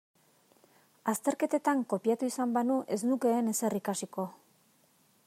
[1.13, 4.27] Azterketetan kopiatu izan banu ez nukeen ezer ikasiko.